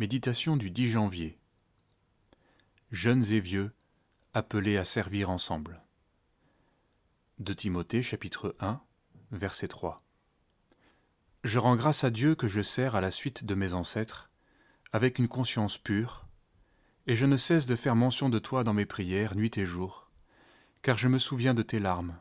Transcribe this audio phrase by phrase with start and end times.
[0.00, 1.38] Méditation du 10 janvier.
[2.90, 3.70] Jeunes et vieux,
[4.32, 5.82] appelés à servir ensemble.
[7.38, 8.80] De Timothée chapitre 1,
[9.30, 9.98] verset 3.
[11.44, 14.30] Je rends grâce à Dieu que je sers à la suite de mes ancêtres,
[14.94, 16.26] avec une conscience pure,
[17.06, 20.10] et je ne cesse de faire mention de toi dans mes prières nuit et jour,
[20.80, 22.18] car je me souviens de tes larmes,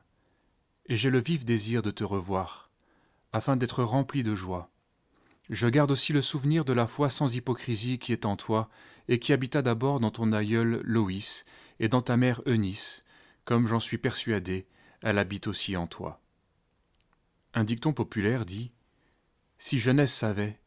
[0.88, 2.72] et j'ai le vif désir de te revoir,
[3.32, 4.70] afin d'être rempli de joie
[5.50, 8.70] je garde aussi le souvenir de la foi sans hypocrisie qui est en toi,
[9.08, 11.44] et qui habita d'abord dans ton aïeul Loïs
[11.80, 13.04] et dans ta mère Eunice,
[13.44, 14.68] comme j'en suis persuadé,
[15.02, 16.22] elle habite aussi en toi.
[17.56, 18.72] Un dicton populaire dit
[19.58, 20.60] Si jeunesse savait,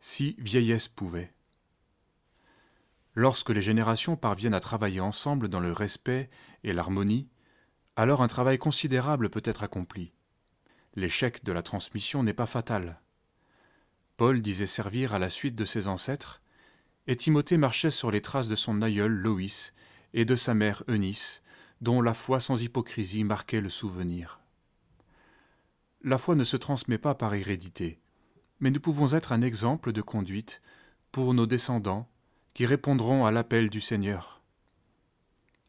[0.00, 1.34] si vieillesse pouvait.
[3.14, 6.30] Lorsque les générations parviennent à travailler ensemble dans le respect
[6.64, 7.28] et l'harmonie,
[7.96, 10.14] alors un travail considérable peut être accompli.
[10.94, 13.00] L'échec de la transmission n'est pas fatal.
[14.20, 16.42] Paul disait servir à la suite de ses ancêtres,
[17.06, 19.72] et Timothée marchait sur les traces de son aïeul Loïs
[20.12, 21.42] et de sa mère Eunice,
[21.80, 24.40] dont la foi sans hypocrisie marquait le souvenir.
[26.02, 27.98] La foi ne se transmet pas par hérédité,
[28.58, 30.60] mais nous pouvons être un exemple de conduite
[31.12, 32.06] pour nos descendants
[32.52, 34.42] qui répondront à l'appel du Seigneur.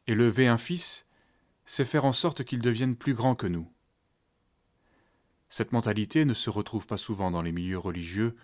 [0.08, 1.05] Élever un fils,
[1.63, 3.71] c'est faire en sorte qu'il devienne plus grand que nous.
[5.52, 8.38] Cette mentalité ne se retrouve pas souvent dans les milieux religieux,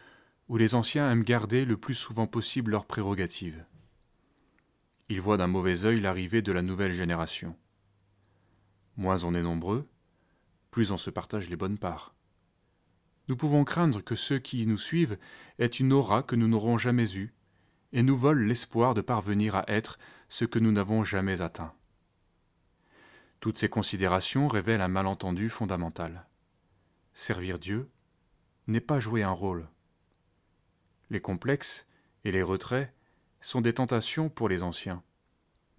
[0.50, 3.64] où les anciens aiment garder le plus souvent possible leurs prérogatives.
[5.08, 7.56] Ils voient d'un mauvais œil l'arrivée de la nouvelle génération.
[8.98, 9.88] Moins on est nombreux,
[10.70, 12.14] plus on se partage les bonnes parts.
[13.30, 15.18] Nous pouvons craindre que ceux qui nous suivent
[15.60, 17.34] aient une aura que nous n'aurons jamais eue,
[17.94, 21.74] et nous volent l'espoir de parvenir à être ce que nous n'avons jamais atteint.
[23.40, 26.27] Toutes ces considérations révèlent un malentendu fondamental.
[27.20, 27.90] Servir Dieu
[28.68, 29.68] n'est pas jouer un rôle.
[31.10, 31.88] Les complexes
[32.24, 32.94] et les retraits
[33.42, 35.02] sont des tentations pour les anciens,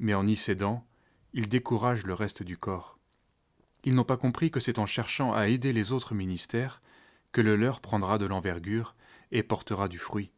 [0.00, 0.84] mais en y cédant,
[1.34, 2.98] ils découragent le reste du corps.
[3.84, 6.82] Ils n'ont pas compris que c'est en cherchant à aider les autres ministères
[7.30, 8.96] que le leur prendra de l'envergure
[9.30, 10.32] et portera du fruit.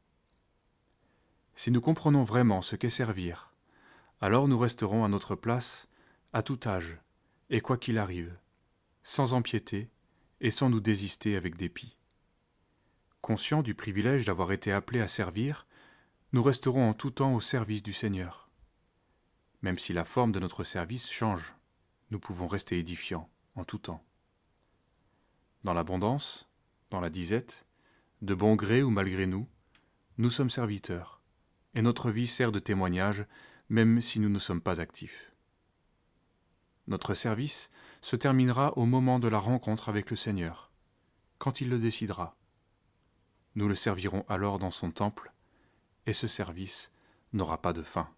[1.54, 3.54] Si nous comprenons vraiment ce qu'est servir,
[4.20, 5.88] alors nous resterons à notre place
[6.34, 6.98] à tout âge,
[7.48, 8.36] et quoi qu'il arrive,
[9.02, 9.88] sans empiéter
[10.40, 11.96] et sans nous désister avec dépit.
[13.20, 15.66] Conscients du privilège d'avoir été appelés à servir,
[16.32, 18.50] nous resterons en tout temps au service du Seigneur.
[19.62, 21.54] Même si la forme de notre service change,
[22.10, 24.04] nous pouvons rester édifiants en tout temps.
[25.64, 26.48] Dans l'abondance,
[26.88, 27.66] dans la disette,
[28.22, 29.48] de bon gré ou malgré nous,
[30.18, 31.20] nous sommes serviteurs,
[31.74, 33.26] et notre vie sert de témoignage
[33.68, 35.32] même si nous ne sommes pas actifs.
[36.90, 37.70] Notre service
[38.00, 40.72] se terminera au moment de la rencontre avec le Seigneur,
[41.38, 42.36] quand il le décidera.
[43.54, 45.32] Nous le servirons alors dans son temple,
[46.06, 46.90] et ce service
[47.32, 48.08] n'aura pas de fin.